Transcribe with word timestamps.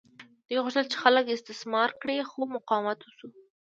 دوی 0.47 0.59
غوښتل 0.63 0.85
چې 0.91 0.97
خلک 1.03 1.25
استثمار 1.29 1.89
کړي 2.01 2.17
خو 2.29 2.39
مقاومت 2.55 2.99
وشو. 3.01 3.27